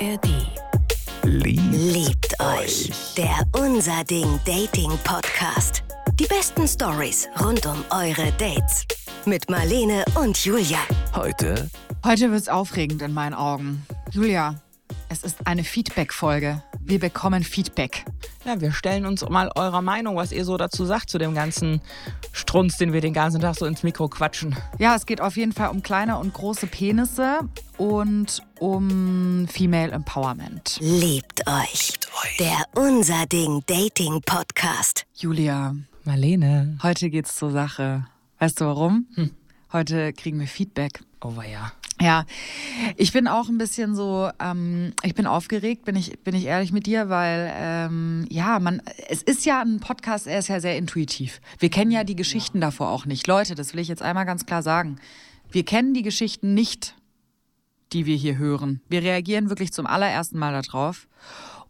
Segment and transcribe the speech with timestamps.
[0.00, 0.28] ARD.
[1.24, 2.90] Liebt, Liebt euch.
[3.16, 5.82] Der Unser Ding Dating Podcast.
[6.14, 8.86] Die besten Stories rund um eure Dates.
[9.24, 10.78] Mit Marlene und Julia.
[11.14, 11.68] heute
[12.04, 13.84] Heute wird's aufregend in meinen Augen.
[14.12, 14.60] Julia,
[15.08, 16.62] es ist eine Feedback-Folge.
[16.80, 18.04] Wir bekommen Feedback.
[18.48, 21.82] Ja, wir stellen uns mal eurer Meinung, was ihr so dazu sagt, zu dem ganzen
[22.32, 24.56] Strunz, den wir den ganzen Tag so ins Mikro quatschen.
[24.78, 27.40] Ja, es geht auf jeden Fall um kleine und große Penisse
[27.76, 30.78] und um Female Empowerment.
[30.80, 31.98] Liebt euch.
[32.38, 35.04] Der Unser Ding Dating Podcast.
[35.14, 36.78] Julia, Marlene.
[36.82, 38.06] heute geht's zur Sache.
[38.38, 39.06] Weißt du warum?
[39.74, 41.00] Heute kriegen wir Feedback.
[41.20, 41.72] Oh, ja.
[42.00, 42.26] Ja,
[42.96, 46.70] ich bin auch ein bisschen so, ähm, ich bin aufgeregt, bin ich, bin ich ehrlich
[46.70, 50.76] mit dir, weil ähm, ja, man, es ist ja ein Podcast, er ist ja sehr
[50.76, 51.40] intuitiv.
[51.58, 53.26] Wir kennen ja die Geschichten davor auch nicht.
[53.26, 55.00] Leute, das will ich jetzt einmal ganz klar sagen.
[55.50, 56.94] Wir kennen die Geschichten nicht,
[57.92, 58.80] die wir hier hören.
[58.88, 61.08] Wir reagieren wirklich zum allerersten Mal darauf.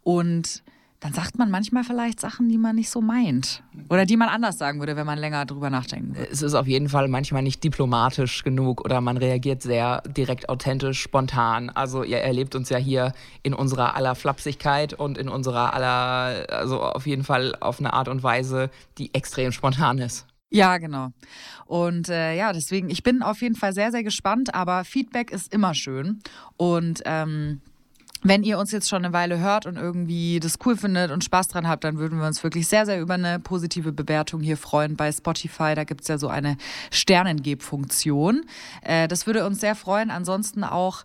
[0.03, 0.63] Und
[1.01, 3.63] dann sagt man manchmal vielleicht Sachen, die man nicht so meint.
[3.89, 6.29] Oder die man anders sagen würde, wenn man länger drüber nachdenken würde.
[6.29, 11.01] Es ist auf jeden Fall manchmal nicht diplomatisch genug oder man reagiert sehr direkt authentisch,
[11.01, 11.71] spontan.
[11.71, 13.13] Also ihr erlebt uns ja hier
[13.45, 18.09] in unserer aller Flapsigkeit und in unserer aller, also auf jeden Fall auf eine Art
[18.09, 20.27] und Weise, die extrem spontan ist.
[20.51, 21.11] Ja, genau.
[21.67, 25.53] Und äh, ja, deswegen, ich bin auf jeden Fall sehr, sehr gespannt, aber Feedback ist
[25.53, 26.21] immer schön.
[26.57, 27.61] Und ähm,
[28.23, 31.49] wenn ihr uns jetzt schon eine Weile hört und irgendwie das cool findet und Spaß
[31.49, 34.97] dran habt, dann würden wir uns wirklich sehr, sehr über eine positive Bewertung hier freuen
[34.97, 35.75] bei Spotify.
[35.75, 36.57] Da gibt's ja so eine
[36.91, 38.45] Sternengebfunktion.
[38.83, 40.11] Äh, das würde uns sehr freuen.
[40.11, 41.05] Ansonsten auch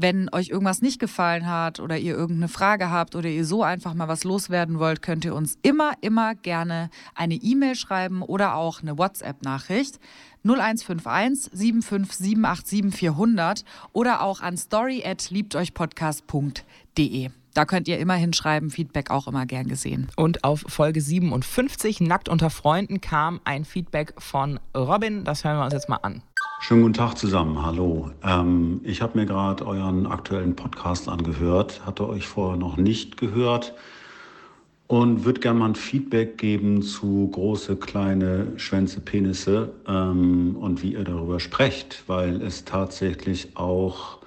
[0.00, 3.94] wenn euch irgendwas nicht gefallen hat oder ihr irgendeine Frage habt oder ihr so einfach
[3.94, 8.80] mal was loswerden wollt, könnt ihr uns immer, immer gerne eine E-Mail schreiben oder auch
[8.80, 9.98] eine WhatsApp-Nachricht.
[10.44, 17.30] 0151 75787 400 oder auch an story at liebteuchpodcast.de.
[17.54, 20.06] Da könnt ihr immer hinschreiben, Feedback auch immer gern gesehen.
[20.14, 25.24] Und auf Folge 57, Nackt unter Freunden, kam ein Feedback von Robin.
[25.24, 26.22] Das hören wir uns jetzt mal an.
[26.60, 28.10] Schönen guten Tag zusammen, hallo.
[28.22, 33.74] Ähm, ich habe mir gerade euren aktuellen Podcast angehört, hatte euch vorher noch nicht gehört
[34.88, 40.94] und würde gerne mal ein Feedback geben zu große, kleine Schwänze, Penisse ähm, und wie
[40.94, 44.18] ihr darüber sprecht, weil es tatsächlich auch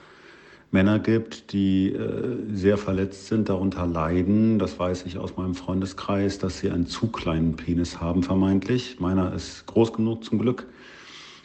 [0.71, 4.57] Männer gibt, die äh, sehr verletzt sind, darunter leiden.
[4.57, 9.01] Das weiß ich aus meinem Freundeskreis, dass sie einen zu kleinen Penis haben, vermeintlich.
[9.01, 10.65] Meiner ist groß genug zum Glück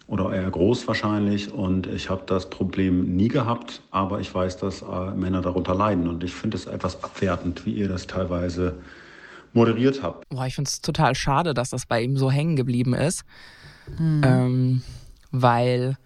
[0.07, 1.53] oder eher groß wahrscheinlich.
[1.53, 6.09] Und ich habe das Problem nie gehabt, aber ich weiß, dass äh, Männer darunter leiden.
[6.09, 8.75] Und ich finde es etwas abwertend, wie ihr das teilweise
[9.53, 10.29] moderiert habt.
[10.29, 13.25] Boah, ich finde es total schade, dass das bei ihm so hängen geblieben ist.
[13.99, 14.83] Ähm,
[15.31, 15.97] weil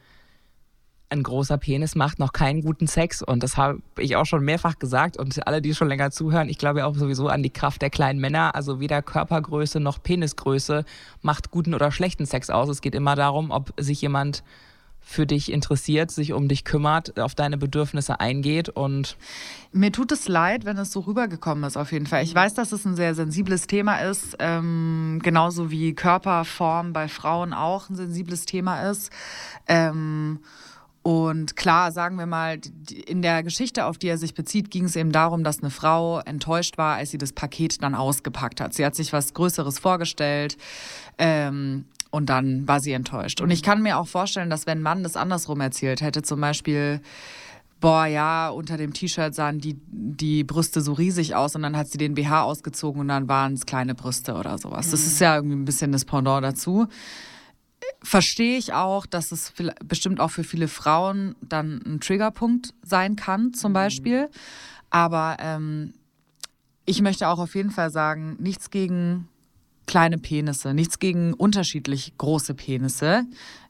[1.10, 3.22] ein großer Penis macht noch keinen guten Sex.
[3.22, 5.16] Und das habe ich auch schon mehrfach gesagt.
[5.16, 8.20] Und alle, die schon länger zuhören, ich glaube auch sowieso an die Kraft der kleinen
[8.20, 8.54] Männer.
[8.54, 10.84] Also weder Körpergröße noch Penisgröße
[11.22, 12.68] macht guten oder schlechten Sex aus.
[12.68, 14.42] Es geht immer darum, ob sich jemand
[15.02, 19.16] für dich interessiert, sich um dich kümmert, auf deine Bedürfnisse eingeht und
[19.72, 22.22] Mir tut es leid, wenn es so rübergekommen ist, auf jeden Fall.
[22.22, 27.54] Ich weiß, dass es ein sehr sensibles Thema ist, ähm, genauso wie Körperform bei Frauen
[27.54, 29.10] auch ein sensibles Thema ist.
[29.66, 30.40] Ähm,
[31.02, 32.58] und klar, sagen wir mal,
[33.06, 36.20] in der Geschichte, auf die er sich bezieht, ging es eben darum, dass eine Frau
[36.20, 38.74] enttäuscht war, als sie das Paket dann ausgepackt hat.
[38.74, 40.58] Sie hat sich was Größeres vorgestellt.
[41.16, 43.40] Ähm, und dann war sie enttäuscht.
[43.40, 46.40] Und ich kann mir auch vorstellen, dass wenn ein Mann das andersrum erzählt hätte, zum
[46.40, 47.00] Beispiel,
[47.80, 51.88] boah, ja, unter dem T-Shirt sahen die, die Brüste so riesig aus und dann hat
[51.88, 54.90] sie den BH ausgezogen und dann waren es kleine Brüste oder sowas.
[54.90, 56.88] Das ist ja irgendwie ein bisschen das Pendant dazu.
[58.02, 59.52] Verstehe ich auch, dass es
[59.84, 64.28] bestimmt auch für viele Frauen dann ein Triggerpunkt sein kann, zum Beispiel.
[64.90, 65.92] Aber ähm,
[66.86, 69.28] ich möchte auch auf jeden Fall sagen, nichts gegen
[69.86, 73.24] kleine Penisse, nichts gegen unterschiedlich große Penisse.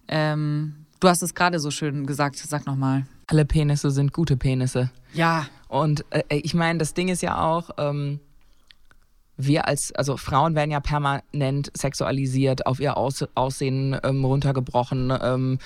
[0.09, 3.07] Ähm, du hast es gerade so schön gesagt, sag nochmal.
[3.27, 4.91] alle Penisse sind gute Penisse.
[5.13, 8.21] Ja, Und äh, ich meine, das Ding ist ja auch, ähm,
[9.47, 15.13] wir als, also Frauen werden ja permanent sexualisiert, auf ihr Aus, Aussehen ähm, runtergebrochen.
[15.23, 15.59] Ähm,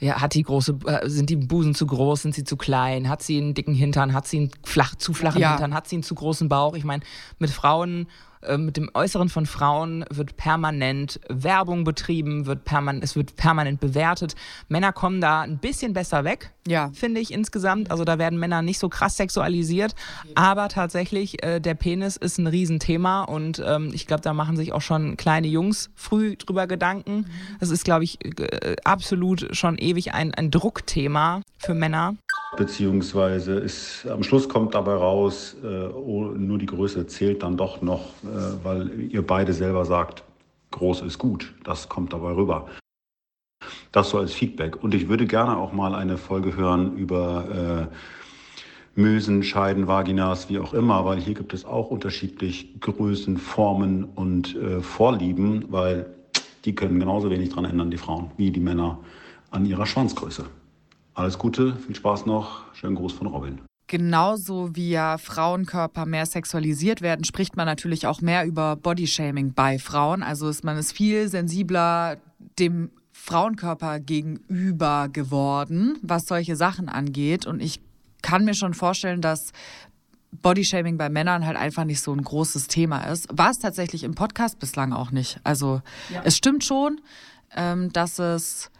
[0.00, 3.08] ja, hat die große, äh, sind die Busen zu groß, sind sie zu klein?
[3.08, 4.12] Hat sie einen dicken Hintern?
[4.12, 5.50] Hat sie einen flach, zu flachen Ja.
[5.50, 5.74] Hintern?
[5.74, 6.74] Hat sie einen zu großen Bauch?
[6.74, 7.02] Ich meine,
[7.38, 8.08] mit Frauen,
[8.42, 13.80] äh, mit dem Äußeren von Frauen wird permanent Werbung betrieben, wird permanent, es wird permanent
[13.80, 14.34] bewertet.
[14.68, 16.90] Männer kommen da ein bisschen besser weg Ja.
[16.94, 17.90] finde ich insgesamt.
[17.90, 19.94] Also da werden Männer nicht so krass sexualisiert,
[20.34, 24.72] aber tatsächlich äh, der Penis ist ein Riesenthema und ähm, ich glaube, da machen sich
[24.72, 27.26] auch schon kleine Jungs früh drüber Gedanken.
[27.60, 32.16] Das ist, glaube ich, äh, absolut schon ewig ein, ein Druckthema für Männer.
[32.56, 37.82] Beziehungsweise ist, am Schluss kommt dabei raus, äh, oh, nur die Größe zählt dann doch
[37.82, 40.22] noch, äh, weil ihr beide selber sagt,
[40.70, 41.54] groß ist gut.
[41.64, 42.66] Das kommt dabei rüber.
[43.92, 44.82] Das so als Feedback.
[44.82, 50.58] Und ich würde gerne auch mal eine Folge hören über äh, Mösen, Scheiden, Vaginas, wie
[50.58, 56.12] auch immer, weil hier gibt es auch unterschiedlich Größen, Formen und äh, Vorlieben, weil
[56.64, 58.98] die können genauso wenig daran ändern, die Frauen, wie die Männer
[59.50, 60.44] an ihrer Schwanzgröße.
[61.14, 62.62] Alles Gute, viel Spaß noch.
[62.74, 63.60] Schönen Gruß von Robin.
[63.86, 69.78] Genauso wie ja Frauenkörper mehr sexualisiert werden, spricht man natürlich auch mehr über Bodyshaming bei
[69.78, 70.22] Frauen.
[70.22, 72.16] Also ist man ist viel sensibler
[72.58, 77.46] dem Frauenkörper gegenüber geworden, was solche Sachen angeht.
[77.46, 77.80] Und ich
[78.22, 79.52] kann mir schon vorstellen, dass
[80.40, 83.28] Bodyshaming bei Männern halt einfach nicht so ein großes Thema ist.
[83.30, 85.38] War es tatsächlich im Podcast bislang auch nicht.
[85.44, 86.22] Also ja.
[86.24, 87.02] es stimmt schon,
[87.54, 88.70] ähm, dass es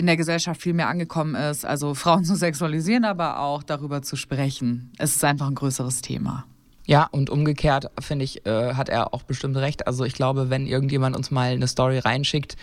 [0.00, 4.16] in der Gesellschaft viel mehr angekommen ist, also Frauen zu sexualisieren, aber auch darüber zu
[4.16, 4.90] sprechen.
[4.96, 6.46] Es ist einfach ein größeres Thema.
[6.86, 9.86] Ja, und umgekehrt finde ich, äh, hat er auch bestimmt recht.
[9.86, 12.56] Also ich glaube, wenn irgendjemand uns mal eine Story reinschickt,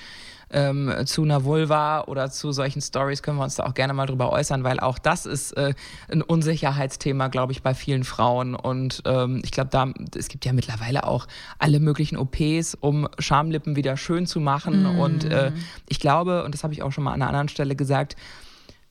[0.50, 4.06] ähm, zu einer Vulva oder zu solchen Stories können wir uns da auch gerne mal
[4.06, 5.74] drüber äußern, weil auch das ist äh,
[6.10, 8.56] ein Unsicherheitsthema, glaube ich, bei vielen Frauen.
[8.56, 11.28] Und ähm, ich glaube, da es gibt ja mittlerweile auch
[11.60, 14.84] alle möglichen OPs, um Schamlippen wieder schön zu machen.
[14.84, 15.00] Mm.
[15.00, 15.52] Und äh,
[15.90, 18.16] ich glaube, und das habe ich auch schon mal an einer anderen Stelle gesagt,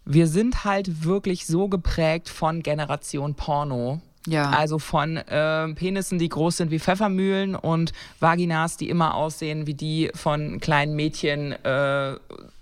[0.05, 4.51] wir sind halt wirklich so geprägt von Generation Porno ja.
[4.51, 9.75] Also von äh, Penissen, die groß sind wie Pfeffermühlen und Vaginas, die immer aussehen wie
[9.75, 11.53] die von kleinen Mädchen.
[11.53, 12.17] Äh,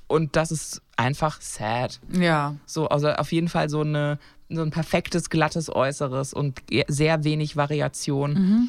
[0.06, 2.00] und das ist einfach sad.
[2.12, 2.54] Ja.
[2.66, 4.18] So, also auf jeden Fall so, eine,
[4.48, 8.32] so ein perfektes, glattes Äußeres und sehr wenig Variation.
[8.34, 8.68] Mhm.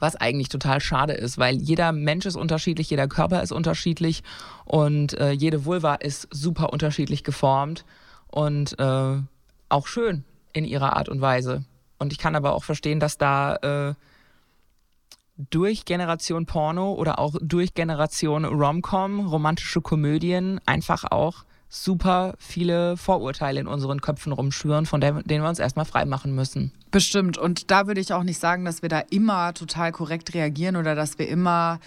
[0.00, 4.22] Was eigentlich total schade ist, weil jeder Mensch ist unterschiedlich, jeder Körper ist unterschiedlich
[4.64, 7.84] und äh, jede Vulva ist super unterschiedlich geformt
[8.28, 9.16] und äh,
[9.68, 11.64] auch schön in ihrer Art und Weise.
[11.98, 13.94] Und ich kann aber auch verstehen, dass da äh,
[15.50, 23.60] durch Generation Porno oder auch durch Generation Romcom, romantische Komödien, einfach auch super viele Vorurteile
[23.60, 26.72] in unseren Köpfen rumschwören, von denen wir uns erstmal frei machen müssen.
[26.90, 27.36] Bestimmt.
[27.36, 30.94] Und da würde ich auch nicht sagen, dass wir da immer total korrekt reagieren oder
[30.94, 31.78] dass wir immer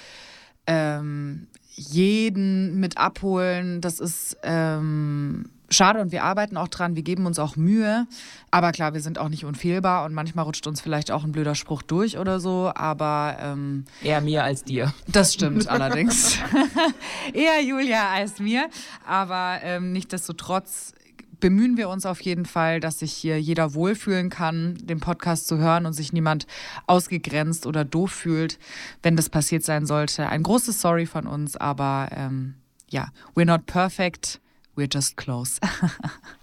[0.68, 3.82] ähm, jeden mit abholen.
[3.82, 8.06] Das ist ähm, schade und wir arbeiten auch dran, wir geben uns auch Mühe.
[8.52, 11.56] Aber klar, wir sind auch nicht unfehlbar und manchmal rutscht uns vielleicht auch ein blöder
[11.56, 13.38] Spruch durch oder so, aber.
[13.40, 14.94] Ähm, Eher mir als dir.
[15.08, 16.38] Das stimmt allerdings.
[17.34, 18.70] Eher Julia als mir.
[19.06, 20.94] Aber ähm, nichtsdestotrotz
[21.40, 25.58] bemühen wir uns auf jeden Fall, dass sich hier jeder wohlfühlen kann, den Podcast zu
[25.58, 26.46] hören und sich niemand
[26.88, 28.60] ausgegrenzt oder doof fühlt,
[29.02, 30.28] wenn das passiert sein sollte.
[30.30, 32.56] Ein großes Sorry von uns, aber ähm,
[32.90, 34.41] ja, we're not perfect.
[34.76, 35.60] We're just close.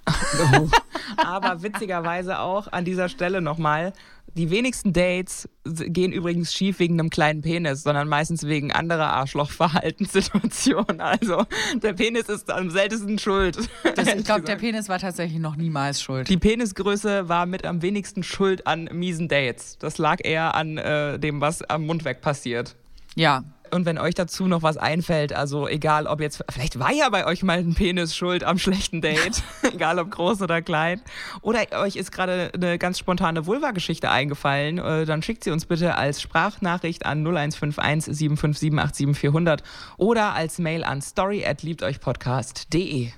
[1.17, 3.93] Aber witzigerweise auch an dieser Stelle nochmal,
[4.35, 11.01] die wenigsten Dates gehen übrigens schief wegen einem kleinen Penis, sondern meistens wegen anderer Arschlochverhaltenssituationen.
[11.01, 11.45] Also
[11.83, 13.59] der Penis ist am seltensten schuld.
[13.97, 16.29] Das, ich glaube, der Penis war tatsächlich noch niemals schuld.
[16.29, 19.79] Die Penisgröße war mit am wenigsten schuld an miesen Dates.
[19.79, 22.77] Das lag eher an äh, dem, was am Mund weg passiert.
[23.17, 23.43] Ja,
[23.73, 27.27] und wenn euch dazu noch was einfällt, also egal ob jetzt, vielleicht war ja bei
[27.27, 29.43] euch mal ein Penis schuld am schlechten Date,
[29.73, 31.01] egal ob groß oder klein,
[31.43, 35.97] oder euch ist gerade eine ganz spontane Vulva-Geschichte eingefallen, äh, dann schickt sie uns bitte
[35.97, 39.63] als Sprachnachricht an 0151 757 87400
[39.97, 43.13] oder als Mail an story at liebteuchpodcast.de.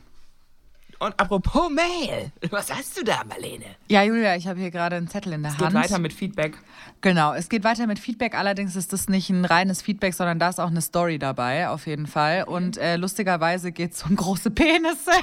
[1.01, 3.65] Und apropos Mail, was hast du da, Marlene?
[3.89, 5.75] Ja, Julia, ich habe hier gerade einen Zettel in der es Hand.
[5.75, 6.59] Es geht weiter mit Feedback.
[7.01, 8.35] Genau, es geht weiter mit Feedback.
[8.35, 11.87] Allerdings ist das nicht ein reines Feedback, sondern da ist auch eine Story dabei, auf
[11.87, 12.45] jeden Fall.
[12.45, 15.11] Und äh, lustigerweise geht es um große Penisse.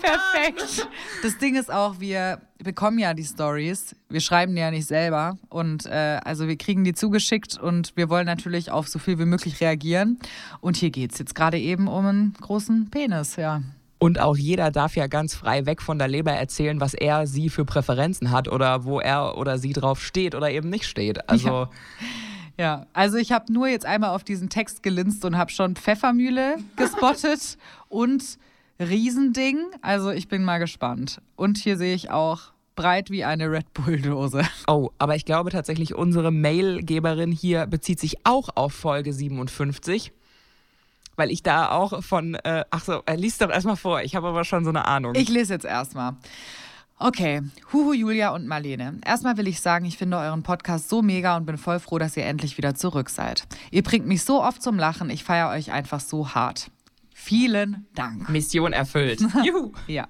[0.00, 0.88] Perfekt.
[1.22, 3.94] Das Ding ist auch, wir bekommen ja die Stories.
[4.08, 5.38] Wir schreiben die ja nicht selber.
[5.48, 9.26] Und äh, also wir kriegen die zugeschickt und wir wollen natürlich auf so viel wie
[9.26, 10.18] möglich reagieren.
[10.60, 13.62] Und hier geht es jetzt gerade eben um einen großen Penis, ja.
[14.02, 17.48] Und auch jeder darf ja ganz frei weg von der Leber erzählen, was er, sie
[17.48, 21.30] für Präferenzen hat oder wo er oder sie drauf steht oder eben nicht steht.
[21.30, 21.48] Also.
[21.48, 21.70] Ja.
[22.58, 26.56] Ja, also ich habe nur jetzt einmal auf diesen Text gelinst und habe schon Pfeffermühle
[26.76, 27.56] gespottet
[27.88, 28.38] und
[28.78, 29.58] Riesending.
[29.82, 31.22] Also ich bin mal gespannt.
[31.34, 34.42] Und hier sehe ich auch breit wie eine Red Bull-Dose.
[34.66, 40.12] Oh, aber ich glaube tatsächlich, unsere Mailgeberin hier bezieht sich auch auf Folge 57
[41.16, 44.28] weil ich da auch von, äh, ach so, er liest doch erstmal vor, ich habe
[44.28, 45.14] aber schon so eine Ahnung.
[45.14, 46.16] Ich lese jetzt erstmal.
[46.98, 47.42] Okay,
[47.72, 49.00] Huhu, Julia und Marlene.
[49.04, 52.16] Erstmal will ich sagen, ich finde euren Podcast so mega und bin voll froh, dass
[52.16, 53.44] ihr endlich wieder zurück seid.
[53.72, 56.70] Ihr bringt mich so oft zum Lachen, ich feiere euch einfach so hart.
[57.12, 58.28] Vielen Dank.
[58.28, 59.20] Mission erfüllt.
[59.44, 59.72] Juhu.
[59.88, 60.06] ja.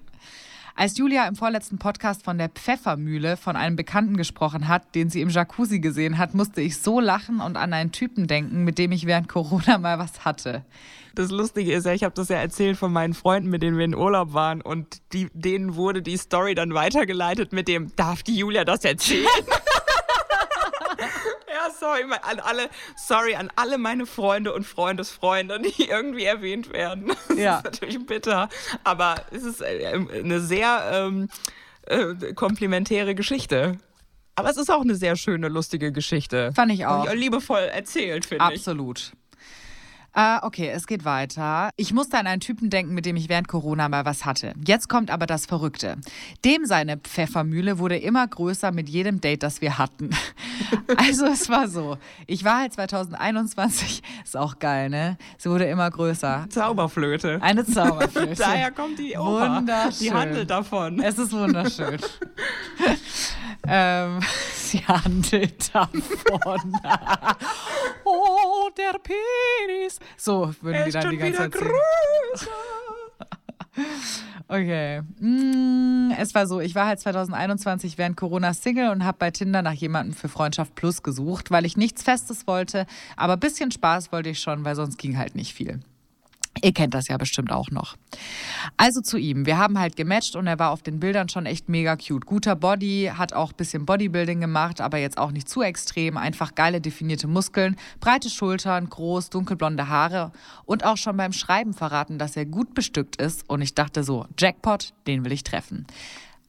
[0.75, 5.21] Als Julia im vorletzten Podcast von der Pfeffermühle von einem Bekannten gesprochen hat, den sie
[5.21, 8.93] im Jacuzzi gesehen hat, musste ich so lachen und an einen Typen denken, mit dem
[8.93, 10.65] ich während Corona mal was hatte.
[11.15, 13.85] Das Lustige ist ja, ich habe das ja erzählt von meinen Freunden, mit denen wir
[13.85, 18.37] in Urlaub waren und die, denen wurde die Story dann weitergeleitet mit dem, darf die
[18.37, 19.27] Julia das erzählen?
[21.79, 27.13] sorry an alle, sorry an alle meine Freunde und Freundesfreunde, die irgendwie erwähnt werden.
[27.29, 27.57] Das Ja.
[27.59, 28.49] ist natürlich bitter,
[28.85, 31.29] aber es ist äh, eine sehr ähm,
[31.87, 33.79] äh, komplimentäre Geschichte.
[34.35, 36.53] Aber es ist auch eine sehr schöne, lustige Geschichte.
[36.55, 37.09] Fand ich auch.
[37.11, 38.59] Und liebevoll erzählt, finde ich.
[38.59, 39.13] Absolut.
[40.15, 41.71] Äh, okay, es geht weiter.
[41.77, 44.53] Ich musste an einen Typen denken, mit dem ich während Corona mal was hatte.
[44.67, 45.97] Jetzt kommt aber das Verrückte.
[46.45, 50.11] Dem seine Pfeffermühle wurde immer größer mit jedem Date, das wir hatten.
[50.97, 51.97] Also es war so.
[52.27, 55.17] Ich war halt 2021, ist auch geil, ne?
[55.39, 56.47] Sie wurde immer größer.
[56.49, 57.41] Zauberflöte.
[57.43, 58.35] Eine Zauberflöte.
[58.39, 59.57] Daher kommt die Oper.
[59.57, 59.93] Wunderschön.
[60.01, 61.01] Die handelt davon.
[61.01, 61.99] Es ist wunderschön.
[63.67, 64.21] ähm,
[64.55, 66.79] sie handelt davon.
[68.79, 69.99] Der Penis.
[70.17, 71.73] So würden Er die dann schon die ganze Zeit singen.
[74.49, 75.01] Okay.
[75.19, 79.63] Mm, es war so, ich war halt 2021 während Corona Single und habe bei Tinder
[79.63, 82.85] nach jemandem für Freundschaft Plus gesucht, weil ich nichts Festes wollte,
[83.17, 85.81] aber ein bisschen Spaß wollte ich schon, weil sonst ging halt nicht viel.
[86.65, 87.97] Ihr kennt das ja bestimmt auch noch.
[88.77, 89.47] Also zu ihm.
[89.47, 92.25] Wir haben halt gematcht und er war auf den Bildern schon echt mega cute.
[92.25, 96.17] Guter Body, hat auch ein bisschen Bodybuilding gemacht, aber jetzt auch nicht zu extrem.
[96.17, 100.31] Einfach geile definierte Muskeln, breite Schultern, groß, dunkelblonde Haare
[100.65, 103.49] und auch schon beim Schreiben verraten, dass er gut bestückt ist.
[103.51, 105.87] Und ich dachte so, Jackpot, den will ich treffen.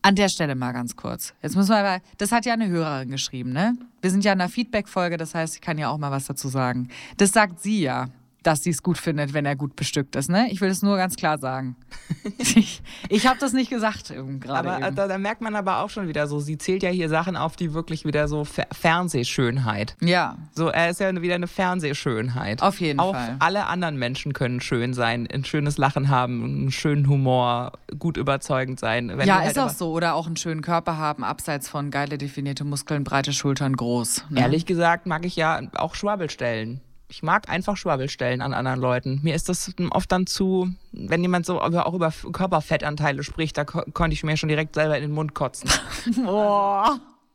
[0.03, 1.33] An der Stelle mal ganz kurz.
[1.41, 3.75] Jetzt müssen wir aber, das hat ja eine Hörerin geschrieben, ne?
[4.01, 6.49] Wir sind ja in einer Feedback-Folge, das heißt, ich kann ja auch mal was dazu
[6.49, 6.89] sagen.
[7.17, 8.09] Das sagt sie ja,
[8.43, 10.47] dass sie es gut findet, wenn er gut bestückt ist, ne?
[10.51, 11.75] Ich will es nur ganz klar sagen.
[12.37, 14.71] ich ich habe das nicht gesagt gerade.
[14.71, 17.09] Aber äh, da, da merkt man aber auch schon wieder so, sie zählt ja hier
[17.09, 19.95] Sachen auf, die wirklich wieder so Fer Fernsehschönheit.
[20.01, 22.61] Ja, So, er ist ja wieder eine Fernsehschönheit.
[22.61, 23.35] Auf jeden auch Fall.
[23.39, 28.79] alle anderen Menschen können schön sein, ein schönes Lachen haben, einen schönen Humor, gut überzeugend
[28.79, 29.11] sein.
[29.15, 29.91] Wenn ja halt ist auch so.
[29.91, 34.25] Oder auch einen schönen Körper haben, abseits von geile definierte Muskeln, breite Schultern, groß.
[34.29, 34.41] Ne?
[34.41, 36.81] Ehrlich gesagt mag ich ja auch Schwabbelstellen.
[37.13, 39.19] Ich mag einfach Schwabbelstellen an anderen Leuten.
[39.21, 43.65] Mir ist das oft dann zu, wenn jemand so über, auch über Körperfettanteile spricht, da
[43.65, 45.69] ko konnte ich mir schon direkt selber in den Mund kotzen.
[46.25, 46.87] Oh,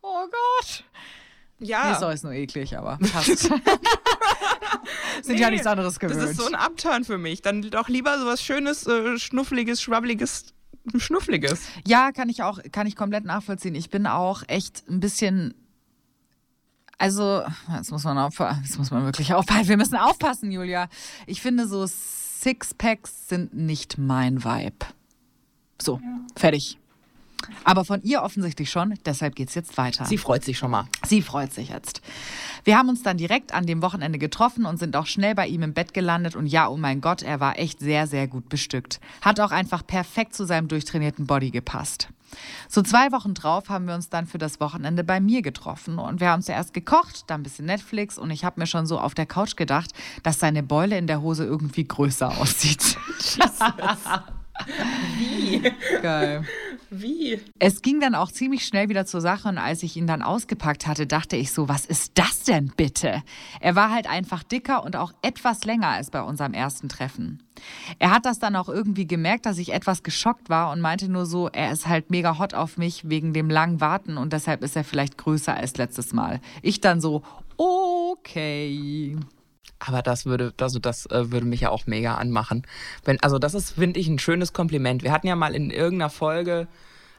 [0.03, 0.85] oh Gott.
[1.61, 3.39] Ja, Nee, sorry, ist nur eklig, aber passt.
[5.23, 6.23] Sind ja Nee, nichts anderes gewöhnt.
[6.23, 7.43] Das ist so ein Upturn für mich.
[7.43, 10.55] Dann doch lieber sowas Schönes, äh, Schnuffliges, Schwabbeliges,
[10.97, 11.69] Schnuffliges.
[11.87, 13.77] Ja, kann ich auch, kann ich komplett nachvollziehen.
[13.77, 15.55] Ich bin auch echt ein bisschen.
[16.99, 17.45] Also,
[17.77, 18.63] jetzt muss man aufpassen.
[18.65, 19.69] Jetzt muss man wirklich aufpassen.
[19.69, 20.89] Wir müssen aufpassen, Julia.
[21.27, 24.87] Ich finde, so Sixpacks sind nicht mein Vibe.
[25.81, 26.01] So,
[26.35, 26.79] fertig.
[27.65, 30.05] Aber von ihr offensichtlich schon, deshalb geht's jetzt weiter.
[30.05, 30.87] Sie freut sich schon mal.
[31.07, 32.03] Sie freut sich jetzt.
[32.65, 35.63] Wir haben uns dann direkt an dem Wochenende getroffen und sind auch schnell bei ihm
[35.63, 36.37] im Bett gelandet.
[36.37, 39.01] Und ja, oh mein Gott, er war echt sehr, sehr gut bestückt.
[39.23, 42.09] Hat auch einfach perfekt zu seinem durchtrainierten Body gepasst.
[42.69, 45.99] So zwei Wochen drauf haben wir uns dann für das Wochenende bei mir getroffen.
[45.99, 48.19] Und wir haben zuerst gekocht, dann ein bisschen Netflix.
[48.19, 49.93] Und ich habe mir schon so auf der Couch gedacht,
[50.23, 52.97] dass seine Beule in der Hose irgendwie größer aussieht.
[55.19, 55.73] Wie?
[56.03, 56.45] Geil.
[56.91, 57.39] Wie?
[57.59, 60.87] Es ging dann auch ziemlich schnell wieder zur Sache und als ich ihn dann ausgepackt
[60.87, 63.23] hatte, dachte ich so, was ist das denn bitte?
[63.61, 67.43] Er war halt einfach dicker und auch etwas länger als bei unserem ersten Treffen.
[67.99, 71.27] Er hat das dann auch irgendwie gemerkt, dass ich etwas geschockt war und meinte nur
[71.27, 74.77] so, er ist halt mega hot auf mich wegen dem langen Warten und deshalb ist
[74.77, 76.41] er vielleicht größer als letztes Mal.
[76.63, 77.23] Ich dann so,
[77.59, 79.17] okay.
[79.79, 82.67] Aber das würde, also das äh, würde mich ja auch mega anmachen.
[83.05, 85.03] Wenn, also das ist, finde ich, ein schönes Kompliment.
[85.03, 86.67] Wir hatten ja mal in irgendeiner Folge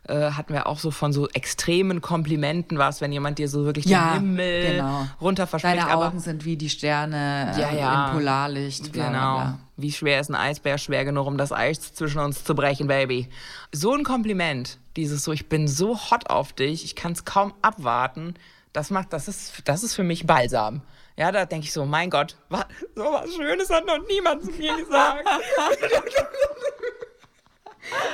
[0.08, 3.86] äh, hatten wir auch so von so extremen Komplimenten was, wenn jemand dir so wirklich
[3.86, 5.06] Ja, den Himmel genau.
[5.22, 5.78] runter verspricht.
[5.78, 8.08] Deine aber Augen sind wie die Sterne Ja, äh, ja.
[8.08, 8.92] im Polarlicht.
[8.92, 9.36] Bla, Genau.
[9.36, 9.60] Bla, bla.
[9.78, 10.78] Wie schwer ist ein Eisbär?
[10.78, 13.30] Schwer genug, um das Eis zwischen uns zu brechen, Baby.
[13.72, 17.54] So ein Kompliment, dieses so, ich bin so hot auf dich, ich kann es kaum
[17.62, 18.36] abwarten.
[18.74, 20.82] Das macht, das ist, das ist für mich Balsam.
[21.20, 24.52] Ja, da denke ich so, mein Gott, wa- so was Schönes hat noch niemand zu
[24.52, 25.28] mir gesagt.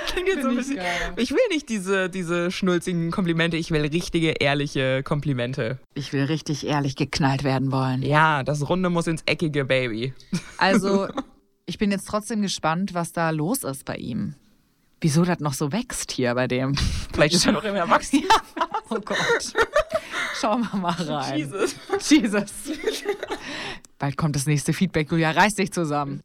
[0.07, 3.71] Klingt jetzt so ein Find ich bisschen, ich will nicht diese, diese schnulzigen Komplimente, ich
[3.71, 5.79] will richtige, ehrliche Komplimente.
[5.93, 8.01] Ich will richtig ehrlich geknallt werden wollen.
[8.01, 10.13] Ja, das Runde muss ins Eckige, Baby.
[10.57, 11.07] Also,
[11.65, 14.35] ich bin jetzt trotzdem gespannt, was da los ist bei ihm.
[15.01, 16.75] Wieso das noch so wächst hier bei dem?
[17.13, 18.25] Vielleicht ist er noch im Erwachsenen.
[18.91, 19.51] Oh Gott.
[20.39, 21.37] Schauen wir mal rein.
[21.39, 21.75] Jesus.
[22.09, 22.53] Jesus.
[23.99, 25.31] Bald kommt das nächste Feedback, Julia.
[25.31, 26.21] Reiß dich zusammen.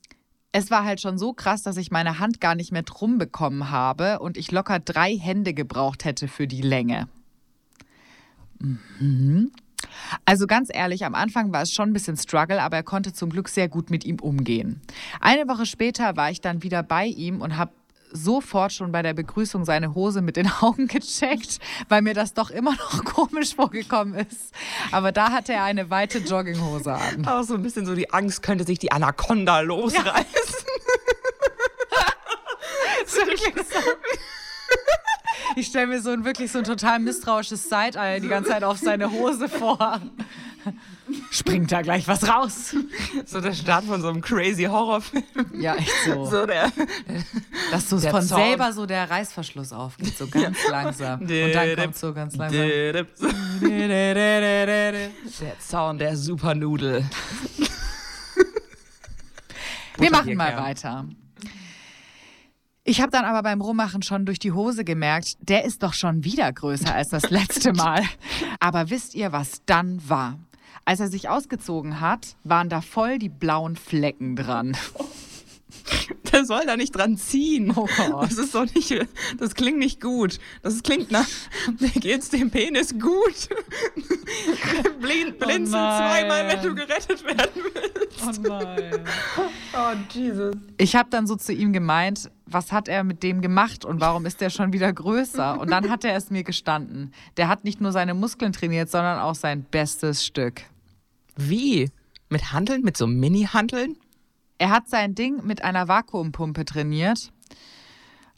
[0.53, 3.71] es war halt schon so krass, dass ich meine Hand gar nicht mehr drum bekommen
[3.71, 7.09] habe und ich locker drei Hände gebraucht hätte für die Länge.
[8.59, 9.53] Mhm.
[10.25, 13.31] Also ganz ehrlich, am Anfang war es schon ein bisschen Struggle, aber er konnte zum
[13.31, 14.81] Glück sehr gut mit ihm umgehen.
[15.21, 17.73] Eine Woche später war ich dann wieder bei ihm und habe
[18.13, 22.51] sofort schon bei der Begrüßung seine Hose mit den Augen gecheckt, weil mir das doch
[22.51, 24.53] immer noch komisch vorgekommen ist.
[24.93, 27.27] Aber da hatte er eine weite Jogginghose an.
[27.27, 30.05] Auch so ein bisschen so die Angst, könnte sich die Anaconda losreißen.
[30.05, 30.25] Ja.
[35.57, 38.79] Ich stelle mir so ein wirklich so ein total misstrauisches Side-Eye die ganze Zeit auf
[38.79, 40.01] seine Hose vor.
[41.31, 42.75] Springt da gleich was raus?
[43.25, 45.23] So der Start von so einem crazy Horrorfilm.
[45.55, 46.27] Ja, echt so.
[46.27, 46.73] So der,
[47.71, 48.39] Dass so von Zaun.
[48.43, 50.71] selber so der Reißverschluss aufgeht, so ganz ja.
[50.71, 51.21] langsam.
[51.21, 52.67] Und dann kommt so ganz langsam.
[52.67, 53.07] Der
[55.61, 57.09] Zaun der Supernudel.
[59.99, 61.07] Wir machen mal weiter.
[62.83, 66.25] Ich habe dann aber beim Rummachen schon durch die Hose gemerkt, der ist doch schon
[66.25, 68.03] wieder größer als das letzte Mal.
[68.59, 70.39] Aber wisst ihr, was dann war?
[70.91, 74.77] Als er sich ausgezogen hat, waren da voll die blauen Flecken dran.
[76.33, 77.73] Der soll da nicht dran ziehen.
[77.77, 78.25] Oh Gott.
[78.25, 78.93] Das ist doch nicht,
[79.39, 80.41] das klingt nicht gut.
[80.63, 81.29] Das klingt nach,
[81.79, 83.49] mir geht's dem Penis gut.
[85.01, 88.41] Blind, blinzen oh zweimal, wenn du gerettet werden willst.
[88.41, 89.05] Oh nein.
[89.73, 90.57] Oh Jesus.
[90.77, 94.27] Ich habe dann so zu ihm gemeint, was hat er mit dem gemacht und warum
[94.27, 95.61] ist der schon wieder größer?
[95.61, 97.13] Und dann hat er es mir gestanden.
[97.37, 100.63] Der hat nicht nur seine Muskeln trainiert, sondern auch sein bestes Stück.
[101.49, 101.91] Wie?
[102.29, 102.83] Mit Handeln?
[102.83, 103.97] Mit so Mini-Handeln?
[104.59, 107.33] Er hat sein Ding mit einer Vakuumpumpe trainiert.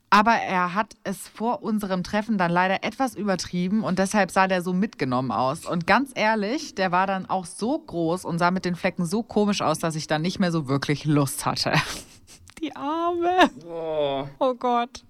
[0.08, 4.62] Aber er hat es vor unserem Treffen dann leider etwas übertrieben und deshalb sah der
[4.62, 5.64] so mitgenommen aus.
[5.66, 9.22] Und ganz ehrlich, der war dann auch so groß und sah mit den Flecken so
[9.22, 11.72] komisch aus, dass ich dann nicht mehr so wirklich Lust hatte.
[12.62, 13.50] Die Arme.
[13.66, 15.02] Oh, oh Gott.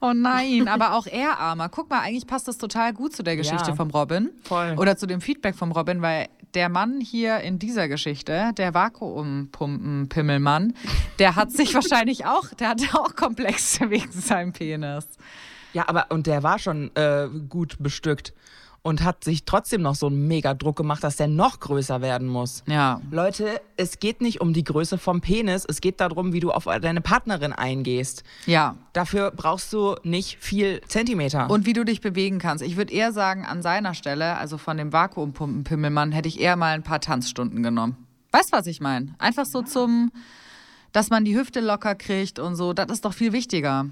[0.00, 1.68] Oh nein, aber auch er armer.
[1.68, 4.30] Guck mal, eigentlich passt das total gut zu der Geschichte ja, vom Robin.
[4.42, 4.74] Voll.
[4.78, 10.74] Oder zu dem Feedback vom Robin, weil der Mann hier in dieser Geschichte, der Vakuumpumpen-Pimmelmann,
[11.18, 15.06] der hat sich wahrscheinlich auch, der hatte auch Komplexe wegen seinem Penis.
[15.72, 18.32] Ja, aber und der war schon äh, gut bestückt
[18.82, 22.62] und hat sich trotzdem noch so einen Mega-Druck gemacht, dass der noch größer werden muss.
[22.66, 23.00] Ja.
[23.10, 26.64] Leute, es geht nicht um die Größe vom Penis, es geht darum, wie du auf
[26.64, 28.22] deine Partnerin eingehst.
[28.46, 28.76] Ja.
[28.92, 31.50] Dafür brauchst du nicht viel Zentimeter.
[31.50, 32.62] Und wie du dich bewegen kannst.
[32.64, 36.74] Ich würde eher sagen, an seiner Stelle, also von dem Vakuumpumpen-Pimmelmann, hätte ich eher mal
[36.74, 37.96] ein paar Tanzstunden genommen.
[38.32, 39.14] Weißt du, was ich meine?
[39.18, 40.12] Einfach so zum,
[40.92, 42.72] dass man die Hüfte locker kriegt und so.
[42.72, 43.86] Das ist doch viel wichtiger.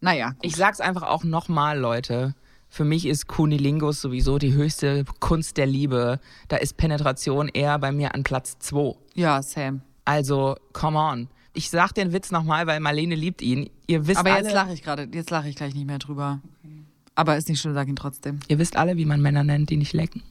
[0.00, 0.30] Naja.
[0.30, 0.38] Gut.
[0.42, 2.34] Ich sag's einfach auch nochmal, Leute.
[2.72, 6.20] Für mich ist Kunilingus sowieso die höchste Kunst der Liebe.
[6.46, 8.94] Da ist Penetration eher bei mir an Platz 2.
[9.14, 9.80] Ja, same.
[10.04, 11.28] Also, come on.
[11.52, 13.68] Ich sag den Witz nochmal, weil Marlene liebt ihn.
[13.88, 16.40] Ihr wisst Aber jetzt lache ich gerade, jetzt lache ich gleich nicht mehr drüber.
[16.60, 16.84] Okay.
[17.16, 18.38] Aber ist nicht schlimm, sag ihn trotzdem.
[18.46, 20.22] Ihr wisst alle, wie man Männer nennt, die nicht lecken.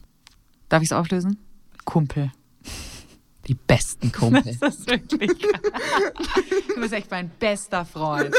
[0.70, 1.38] Darf ich es auflösen?
[1.84, 2.32] Kumpel.
[3.48, 4.56] Die besten Kumpel.
[4.60, 5.30] Das ist wirklich.
[6.74, 8.34] du bist echt mein bester Freund.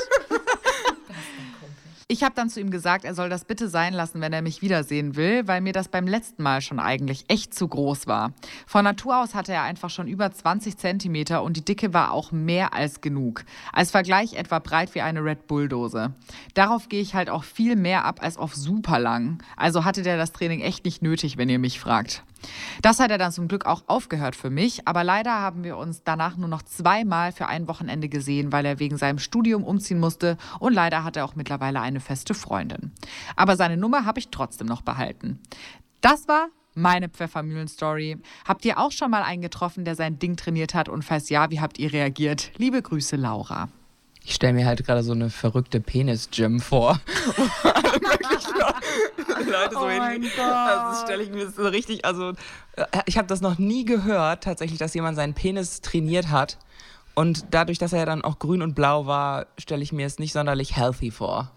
[2.12, 4.62] Ich habe dann zu ihm gesagt, er soll das bitte sein lassen, wenn er mich
[4.62, 8.34] wiedersehen will, weil mir das beim letzten Mal schon eigentlich echt zu groß war.
[8.68, 12.34] Von Natur aus hatte er einfach schon über 20 Zentimeter und die Dicke war auch
[12.34, 13.46] mehr als genug.
[13.72, 16.14] Als Vergleich etwa breit wie eine Red Bull-Dose.
[16.54, 19.42] Darauf gehe ich halt auch viel mehr ab als auf super lang.
[19.56, 22.26] Also hatte der das Training echt nicht nötig, wenn ihr mich fragt.
[22.82, 26.04] Das hat er dann zum Glück auch aufgehört für mich, aber leider haben wir uns
[26.04, 30.38] danach nur noch zweimal für ein Wochenende gesehen, weil er wegen seinem Studium umziehen musste
[30.60, 32.92] und leider hat er auch mittlerweile eine feste Freundin.
[33.36, 35.40] Aber seine Nummer habe ich trotzdem noch behalten.
[36.02, 38.18] Das war meine Pfeffermühlen-Story.
[38.48, 40.90] Habt ihr auch schon mal einen getroffen, der sein Ding trainiert hat?
[40.90, 42.52] Und falls ja, wie habt ihr reagiert?
[42.58, 43.70] Liebe Grüße, Laura.
[44.24, 47.00] Ich stelle mir halt gerade so eine verrückte Penis-Gym vor.
[49.52, 50.40] Leute so oh mein Gott.
[50.40, 52.34] Also stelle ich mir so richtig, also
[52.76, 56.58] äh, ich habe das noch nie gehört, tatsächlich, dass jemand seinen Penis trainiert hat.
[57.14, 60.34] Und dadurch, dass er dann auch grün und blau war, stelle ich mir es nicht
[60.34, 61.52] sonderlich healthy vor.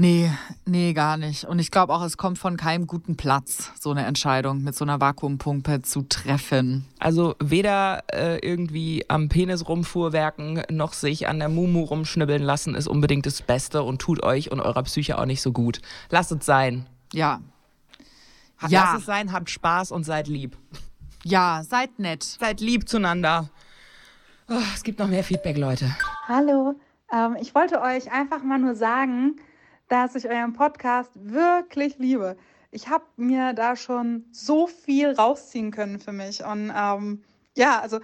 [0.00, 0.30] Nee,
[0.64, 1.44] nee, gar nicht.
[1.44, 4.84] Und ich glaube auch, es kommt von keinem guten Platz, so eine Entscheidung mit so
[4.84, 6.86] einer Vakuumpumpe zu treffen.
[7.00, 12.86] Also weder äh, irgendwie am Penis rumfuhrwerken, noch sich an der Mumu rumschnibbeln lassen, ist
[12.86, 15.80] unbedingt das Beste und tut euch und eurer Psyche auch nicht so gut.
[16.10, 16.86] Lasst es sein.
[17.12, 17.40] Ja.
[18.68, 18.84] ja.
[18.84, 20.56] Lasst es sein, habt Spaß und seid lieb.
[21.24, 22.22] Ja, seid nett.
[22.22, 23.50] Seid lieb zueinander.
[24.48, 25.92] Oh, es gibt noch mehr Feedback, Leute.
[26.28, 26.76] Hallo.
[27.12, 29.40] Ähm, ich wollte euch einfach mal nur sagen,
[29.88, 32.36] dass ich euren Podcast wirklich liebe.
[32.70, 36.44] Ich habe mir da schon so viel rausziehen können für mich.
[36.44, 37.22] Und ähm,
[37.56, 38.00] ja, also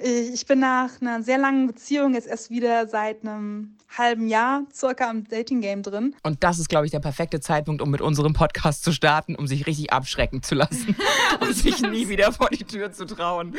[0.00, 5.10] Ich bin nach einer sehr langen Beziehung jetzt erst wieder seit einem halben Jahr circa
[5.10, 6.14] im Dating-Game drin.
[6.22, 9.48] Und das ist, glaube ich, der perfekte Zeitpunkt, um mit unserem Podcast zu starten, um
[9.48, 10.94] sich richtig abschrecken zu lassen
[11.40, 13.56] und sich nie wieder vor die Tür zu trauen.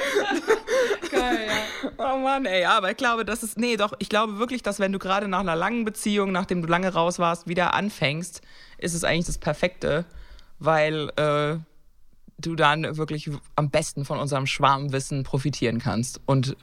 [1.11, 1.91] Geil, ja.
[1.97, 4.93] Oh Mann, ey, aber ich glaube, das ist, nee, doch, ich glaube wirklich, dass wenn
[4.93, 8.41] du gerade nach einer langen Beziehung, nachdem du lange raus warst, wieder anfängst,
[8.77, 10.05] ist es eigentlich das Perfekte,
[10.59, 11.57] weil äh,
[12.39, 16.21] du dann wirklich am besten von unserem Schwarmwissen profitieren kannst.
[16.25, 16.55] Und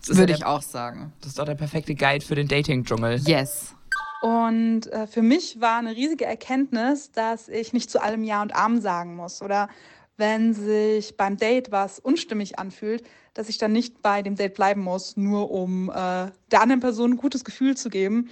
[0.00, 1.12] das ist Würde ja ich der, auch sagen.
[1.20, 3.20] Das ist doch der perfekte Guide für den Dating-Dschungel.
[3.26, 3.74] Yes.
[4.22, 8.54] Und äh, für mich war eine riesige Erkenntnis, dass ich nicht zu allem Ja und
[8.54, 9.42] Amen sagen muss.
[9.42, 9.68] Oder
[10.16, 13.02] wenn sich beim Date was unstimmig anfühlt,
[13.34, 17.12] dass ich dann nicht bei dem Date bleiben muss, nur um äh, der anderen Person
[17.12, 18.30] ein gutes Gefühl zu geben.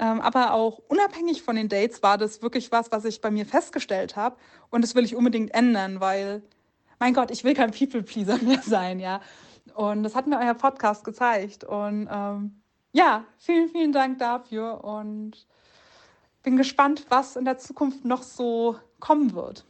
[0.00, 3.44] Ähm, aber auch unabhängig von den Dates war das wirklich was, was ich bei mir
[3.44, 4.36] festgestellt habe.
[4.70, 6.42] Und das will ich unbedingt ändern, weil,
[6.98, 9.20] mein Gott, ich will kein People-Pleaser mehr sein, ja.
[9.74, 11.64] Und das hat mir euer Podcast gezeigt.
[11.64, 15.46] Und ähm, ja, vielen, vielen Dank dafür und
[16.42, 19.66] bin gespannt, was in der Zukunft noch so kommen wird.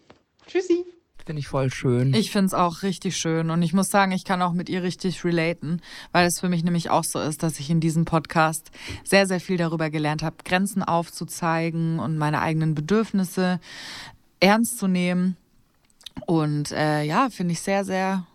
[0.47, 0.87] Tschüssi.
[1.31, 2.13] Finde ich voll schön.
[2.13, 4.83] Ich finde es auch richtig schön und ich muss sagen, ich kann auch mit ihr
[4.83, 8.73] richtig relaten, weil es für mich nämlich auch so ist, dass ich in diesem Podcast
[9.05, 13.61] sehr, sehr viel darüber gelernt habe, Grenzen aufzuzeigen und meine eigenen Bedürfnisse
[14.41, 15.37] ernst zu nehmen.
[16.27, 18.27] Und äh, ja, finde ich sehr, sehr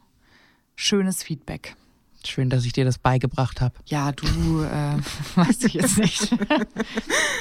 [0.77, 1.75] schönes Feedback.
[2.27, 3.73] Schön, dass ich dir das beigebracht habe.
[3.85, 4.25] Ja, du,
[4.63, 4.97] äh,
[5.35, 6.35] weiß ich jetzt nicht.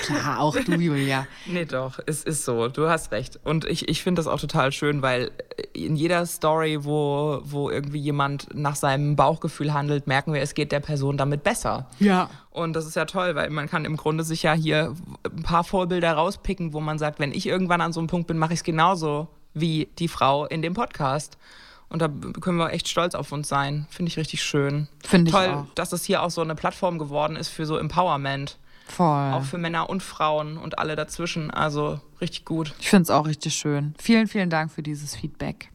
[0.03, 1.27] Klar, auch du, Julia.
[1.47, 2.69] Nee, doch, es ist so.
[2.69, 3.39] Du hast recht.
[3.45, 5.31] Und ich, ich finde das auch total schön, weil
[5.73, 10.73] in jeder Story, wo, wo irgendwie jemand nach seinem Bauchgefühl handelt, merken wir, es geht
[10.73, 11.89] der Person damit besser.
[11.99, 12.31] Ja.
[12.51, 14.95] Und das ist ja toll, weil man kann im Grunde sich ja hier
[15.25, 18.39] ein paar Vorbilder rauspicken, wo man sagt, wenn ich irgendwann an so einem Punkt bin,
[18.39, 21.39] mache ich es genauso wie die Frau in dem Podcast.
[21.95, 22.09] Und da
[22.41, 23.87] können wir echt stolz auf uns sein.
[23.89, 24.89] Finde ich richtig schön.
[25.07, 25.67] Finde ich Toll, auch.
[25.77, 28.59] dass es hier auch so eine Plattform geworden ist für so Empowerment.
[28.89, 29.33] Voll.
[29.33, 31.53] Auch für Männer und Frauen und alle dazwischen.
[31.53, 32.75] Also richtig gut.
[32.81, 33.95] Ich finde es auch richtig schön.
[34.01, 35.71] Vielen, vielen Dank für dieses Feedback.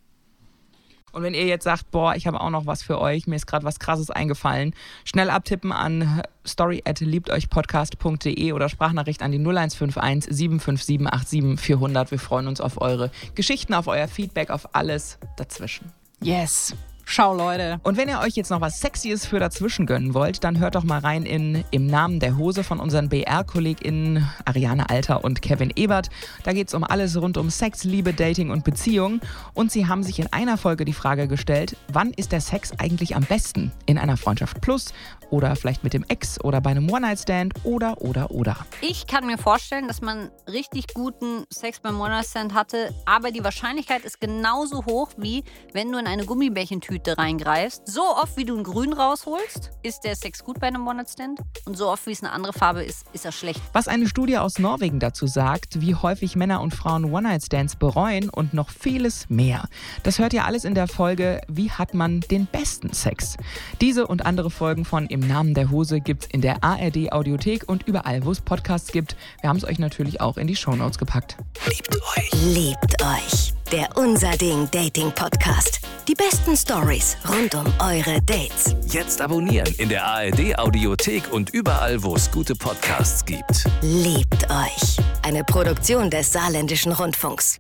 [1.14, 3.48] Und wenn ihr jetzt sagt, boah, ich habe auch noch was für euch, mir ist
[3.48, 10.36] gerade was krasses eingefallen, schnell abtippen an story at liebteuchpodcast.de oder Sprachnachricht an die 0151
[10.36, 12.12] 75787 400.
[12.12, 15.94] Wir freuen uns auf eure Geschichten, auf euer Feedback, auf alles dazwischen.
[16.22, 16.76] Yes.
[17.12, 17.80] Schau, Leute.
[17.82, 20.84] Und wenn ihr euch jetzt noch was Sexyes für dazwischen gönnen wollt, dann hört doch
[20.84, 26.12] mal rein in Im Namen der Hose von unseren BR-KollegInnen Ariane Alter und Kevin Ebert.
[26.44, 29.22] Da geht es um alles rund um Sex, Liebe, Dating und Beziehung.
[29.56, 33.16] Und sie haben sich in einer Folge die Frage gestellt, wann ist der Sex eigentlich
[33.16, 33.72] am besten?
[33.88, 34.94] In einer Freundschaft plus
[35.30, 38.58] oder vielleicht mit dem Ex oder bei einem One-Night-Stand oder, oder, oder.
[38.82, 44.04] Ich kann mir vorstellen, dass man richtig guten Sex beim One-Night-Stand hatte, aber die Wahrscheinlichkeit
[44.06, 47.88] ist genauso hoch, wie wenn du in eine Gummibärchentüte reingreifst.
[47.88, 51.42] So oft, wie du ein Grün rausholst, ist der Sex gut bei einem One-Night-Stand.
[51.66, 53.62] Und so oft, wie es eine andere Farbe ist, ist er schlecht.
[53.74, 58.54] Was eine Studie aus Norwegen dazu sagt, wie häufig Männer und Frauen One-Night-Stands bereuen und
[58.54, 59.68] noch vieles mehr.
[60.04, 63.38] Das hört ihr alles in der Folge Wie hat man den besten Sex?
[63.82, 67.88] Diese und andere Folgen von Im Namen der Hose gibt's in der ARD Audiothek und
[67.88, 69.16] überall, wo es Podcasts gibt.
[69.42, 71.38] Wir haben es euch natürlich auch in die Shownotes gepackt.
[72.46, 73.54] Liebt euch.
[73.72, 75.82] Der Unser Ding Dating Podcast.
[76.08, 78.76] Die besten Stories rund um eure Dates.
[78.88, 83.66] Jetzt abonnieren in der ARD Audiothek und überall, wo es gute Podcasts gibt.
[83.82, 84.98] Liebt euch.
[85.22, 87.60] Eine Produktion des Saarländischen Rundfunks.